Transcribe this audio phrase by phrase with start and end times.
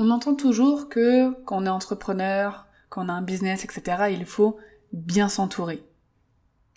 [0.00, 4.24] On entend toujours que quand on est entrepreneur, quand on a un business, etc., il
[4.26, 4.56] faut
[4.92, 5.82] bien s'entourer.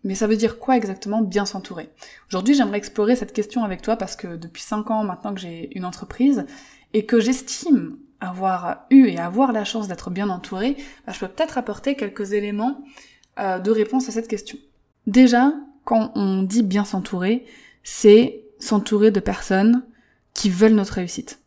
[0.03, 1.91] Mais ça veut dire quoi exactement bien s'entourer?
[2.29, 5.69] Aujourd'hui, j'aimerais explorer cette question avec toi parce que depuis 5 ans maintenant que j'ai
[5.77, 6.47] une entreprise
[6.93, 11.27] et que j'estime avoir eu et avoir la chance d'être bien entourée, bah, je peux
[11.27, 12.83] peut-être apporter quelques éléments
[13.39, 14.57] euh, de réponse à cette question.
[15.05, 15.53] Déjà,
[15.85, 17.45] quand on dit bien s'entourer,
[17.83, 19.83] c'est s'entourer de personnes
[20.33, 21.40] qui veulent notre réussite.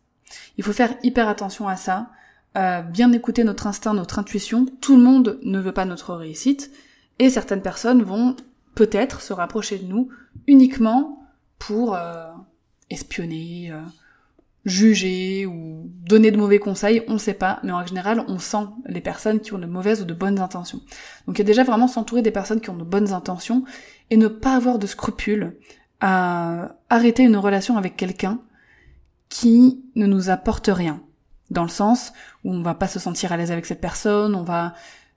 [0.57, 2.09] Il faut faire hyper attention à ça,
[2.57, 4.65] euh, bien écouter notre instinct, notre intuition.
[4.81, 6.71] Tout le monde ne veut pas notre réussite,
[7.19, 8.35] et certaines personnes vont
[8.75, 10.09] peut-être se rapprocher de nous
[10.47, 11.25] uniquement
[11.59, 12.25] pour euh,
[12.89, 13.79] espionner, euh,
[14.65, 18.65] juger ou donner de mauvais conseils, on ne sait pas, mais en général, on sent
[18.87, 20.81] les personnes qui ont de mauvaises ou de bonnes intentions.
[21.27, 23.63] Donc il y a déjà vraiment s'entourer des personnes qui ont de bonnes intentions
[24.09, 25.55] et ne pas avoir de scrupules
[26.01, 28.39] à arrêter une relation avec quelqu'un
[29.29, 31.01] qui ne nous apporte rien.
[31.51, 34.43] Dans le sens où on va pas se sentir à l'aise avec cette personne, on
[34.43, 34.73] va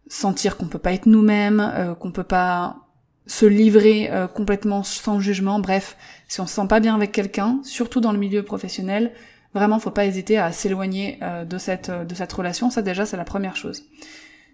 [0.09, 2.89] sentir qu'on peut pas être nous-mêmes, euh, qu'on peut pas
[3.27, 5.61] se livrer euh, complètement sans jugement.
[5.61, 5.97] Bref,
[6.29, 9.12] si on se sent pas bien avec quelqu'un, surtout dans le milieu professionnel,
[9.55, 12.70] vraiment faut pas hésiter à s'éloigner euh, de cette de cette relation.
[12.70, 13.84] Ça déjà c'est la première chose.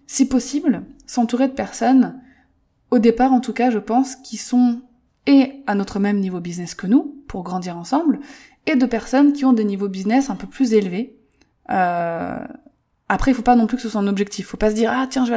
[0.07, 2.21] Si possible, s'entourer de personnes,
[2.91, 4.81] au départ en tout cas, je pense, qui sont
[5.27, 8.19] et à notre même niveau business que nous, pour grandir ensemble,
[8.65, 11.17] et de personnes qui ont des niveaux business un peu plus élevés.
[11.69, 12.37] Euh,
[13.07, 14.47] après, il faut pas non plus que ce soit un objectif.
[14.47, 15.35] Faut pas se dire ah tiens je vais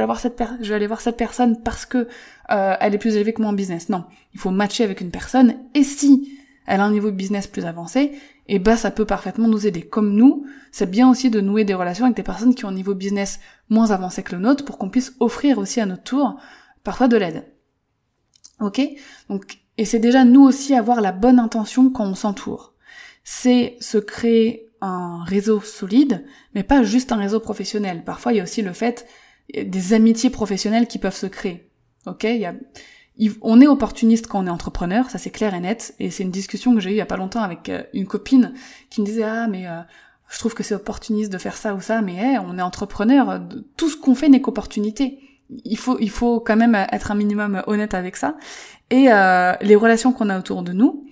[0.75, 2.09] aller voir cette personne parce que
[2.51, 3.89] euh, elle est plus élevée que moi en business.
[3.89, 7.65] Non, il faut matcher avec une personne et si elle a un niveau business plus
[7.65, 9.83] avancé, et eh ben ça peut parfaitement nous aider.
[9.83, 12.73] Comme nous, c'est bien aussi de nouer des relations avec des personnes qui ont un
[12.73, 13.41] niveau business
[13.71, 16.39] moins avancé que le nôtre pour qu'on puisse offrir aussi à notre tour
[16.85, 17.45] parfois de l'aide.
[18.61, 18.83] Ok?
[19.31, 22.75] Donc et c'est déjà nous aussi avoir la bonne intention quand on s'entoure
[23.31, 26.25] c'est se créer un réseau solide,
[26.55, 28.03] mais pas juste un réseau professionnel.
[28.03, 29.07] Parfois, il y a aussi le fait
[29.55, 31.71] des amitiés professionnelles qui peuvent se créer.
[32.07, 32.55] Ok, il y a,
[33.43, 35.95] on est opportuniste quand on est entrepreneur, ça c'est clair et net.
[36.01, 38.07] Et c'est une discussion que j'ai eue il y a pas longtemps avec euh, une
[38.07, 38.55] copine
[38.89, 39.83] qui me disait ah mais euh,
[40.31, 43.43] je trouve que c'est opportuniste de faire ça ou ça, mais on est entrepreneur,
[43.77, 45.19] tout ce qu'on fait n'est qu'opportunité.
[45.65, 48.39] Il faut il faut quand même être un minimum honnête avec ça.
[48.89, 51.08] Et euh, les relations qu'on a autour de nous,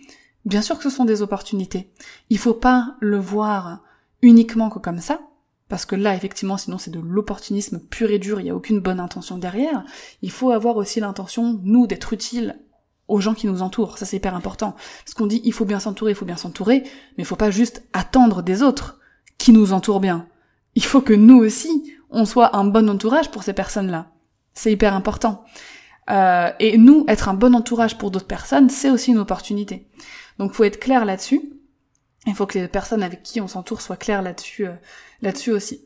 [0.46, 1.90] Bien sûr que ce sont des opportunités.
[2.30, 3.80] Il faut pas le voir
[4.22, 5.20] uniquement que comme ça,
[5.68, 8.78] parce que là, effectivement, sinon c'est de l'opportunisme pur et dur, il n'y a aucune
[8.78, 9.84] bonne intention derrière.
[10.22, 12.60] Il faut avoir aussi l'intention, nous, d'être utile
[13.08, 13.98] aux gens qui nous entourent.
[13.98, 14.76] Ça, c'est hyper important.
[15.04, 16.84] Parce qu'on dit, il faut bien s'entourer, il faut bien s'entourer,
[17.16, 19.00] mais il faut pas juste attendre des autres
[19.38, 20.28] qui nous entourent bien.
[20.76, 24.12] Il faut que nous aussi, on soit un bon entourage pour ces personnes-là.
[24.54, 25.44] C'est hyper important.
[26.10, 29.88] Euh, et nous, être un bon entourage pour d'autres personnes, c'est aussi une opportunité.
[30.38, 31.52] Donc faut être clair là-dessus.
[32.26, 34.74] Il faut que les personnes avec qui on s'entoure soient claires là-dessus, euh,
[35.22, 35.84] là-dessus aussi.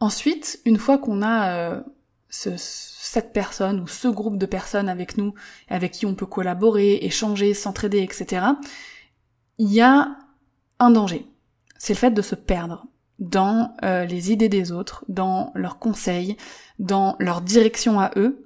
[0.00, 1.80] Ensuite, une fois qu'on a euh,
[2.28, 5.34] ce, cette personne ou ce groupe de personnes avec nous,
[5.68, 8.46] avec qui on peut collaborer, échanger, s'entraider, etc.,
[9.58, 10.16] il y a
[10.80, 11.26] un danger.
[11.78, 12.86] C'est le fait de se perdre
[13.18, 16.36] dans euh, les idées des autres, dans leurs conseils,
[16.78, 18.44] dans leur direction à eux,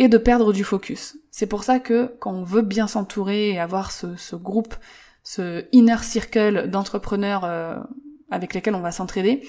[0.00, 1.18] et de perdre du focus.
[1.30, 4.74] C'est pour ça que quand on veut bien s'entourer et avoir ce, groupe,
[5.22, 7.76] ce inner circle d'entrepreneurs euh,
[8.30, 9.46] avec lesquels on va s'entraider,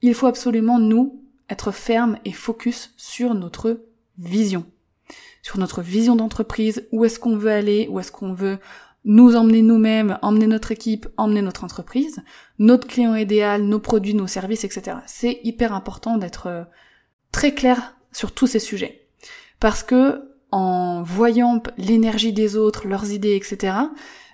[0.00, 3.82] il faut absolument nous être ferme et focus sur notre
[4.16, 4.64] vision,
[5.42, 8.58] sur notre vision d'entreprise, où est-ce qu'on veut aller, où est-ce qu'on veut
[9.04, 12.22] nous emmener nous-mêmes, emmener notre équipe, emmener notre entreprise,
[12.58, 14.96] notre client idéal, nos produits, nos services, etc.
[15.06, 16.64] C'est hyper important d'être euh,
[17.32, 19.09] très clair sur tous ces sujets.
[19.60, 23.76] Parce que en voyant l'énergie des autres, leurs idées, etc.,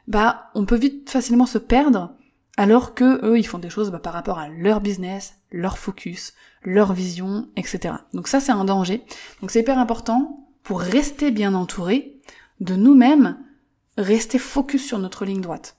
[0.09, 2.15] bah on peut vite facilement se perdre
[2.57, 6.33] alors que eux ils font des choses bah, par rapport à leur business, leur focus,
[6.63, 7.95] leur vision, etc.
[8.15, 9.05] Donc ça c'est un danger.
[9.41, 12.19] Donc c'est hyper important pour rester bien entouré
[12.61, 13.39] de nous-mêmes,
[13.99, 15.77] rester focus sur notre ligne droite.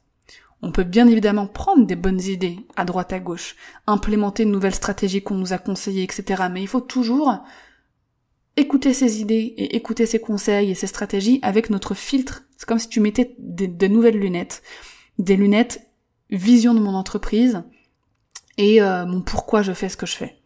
[0.61, 3.55] On peut bien évidemment prendre des bonnes idées à droite à gauche,
[3.85, 6.43] implémenter une nouvelle stratégie qu'on nous a conseillées, etc.
[6.51, 7.43] Mais il faut toujours
[8.57, 12.43] écouter ses idées et écouter ses conseils et ses stratégies avec notre filtre.
[12.57, 14.63] C'est comme si tu mettais des, nouvelles lunettes,
[15.19, 15.87] des lunettes
[16.29, 17.63] vision de mon entreprise
[18.57, 20.41] et euh, mon pourquoi je fais ce que je fais.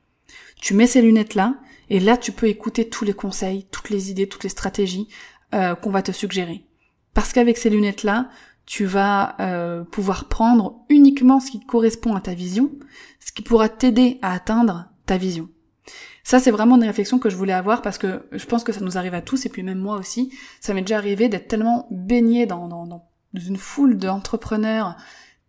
[0.61, 1.55] Tu mets ces lunettes-là,
[1.89, 5.07] et là tu peux écouter tous les conseils, toutes les idées, toutes les stratégies
[5.55, 6.65] euh, qu'on va te suggérer.
[7.13, 8.29] Parce qu'avec ces lunettes-là,
[8.65, 12.71] tu vas euh, pouvoir prendre uniquement ce qui correspond à ta vision,
[13.19, 15.49] ce qui pourra t'aider à atteindre ta vision.
[16.23, 18.81] Ça, c'est vraiment une réflexion que je voulais avoir parce que je pense que ça
[18.81, 20.31] nous arrive à tous et puis même moi aussi.
[20.59, 24.97] Ça m'est déjà arrivé d'être tellement baigné dans, dans, dans une foule d'entrepreneurs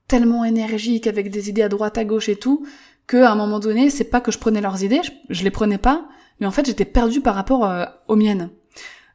[0.08, 2.66] tellement énergiques avec des idées à droite, à gauche et tout,
[3.06, 5.78] que à un moment donné, c'est pas que je prenais leurs idées, je, les prenais
[5.78, 6.06] pas,
[6.40, 8.50] mais en fait j'étais perdue par rapport euh, aux miennes.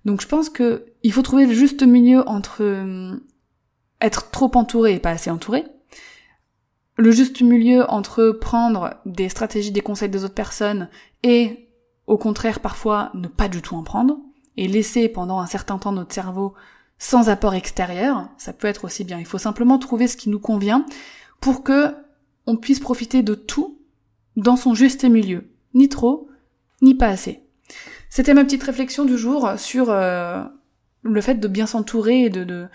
[0.05, 3.15] Donc je pense que il faut trouver le juste milieu entre euh,
[4.01, 5.65] être trop entouré et pas assez entouré,
[6.97, 10.89] le juste milieu entre prendre des stratégies, des conseils des autres personnes
[11.23, 11.69] et
[12.07, 14.17] au contraire parfois ne pas du tout en prendre
[14.57, 16.55] et laisser pendant un certain temps notre cerveau
[16.99, 19.19] sans apport extérieur, ça peut être aussi bien.
[19.19, 20.83] Il faut simplement trouver ce qui nous convient
[21.39, 21.94] pour que
[22.47, 23.77] on puisse profiter de tout
[24.35, 26.29] dans son juste milieu, ni trop,
[26.81, 27.41] ni pas assez.
[28.09, 30.44] C'était ma petite réflexion du jour sur euh,
[31.03, 32.67] le fait de bien s'entourer et de, de,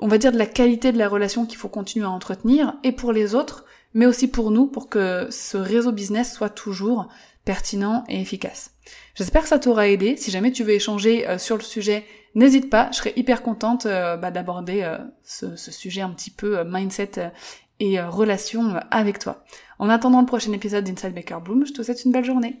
[0.00, 2.92] on va dire de la qualité de la relation qu'il faut continuer à entretenir, et
[2.92, 3.64] pour les autres,
[3.94, 7.08] mais aussi pour nous, pour que ce réseau business soit toujours
[7.44, 8.72] pertinent et efficace.
[9.14, 10.16] J'espère que ça t'aura aidé.
[10.16, 12.04] Si jamais tu veux échanger euh, sur le sujet,
[12.34, 12.88] n'hésite pas.
[12.92, 17.32] Je serais hyper contente euh, bah, d'aborder euh, ce, sujet un petit peu mindset
[17.78, 19.42] et relation avec toi.
[19.78, 22.60] En attendant le prochain épisode d'Inside Baker Bloom, je te souhaite une belle journée.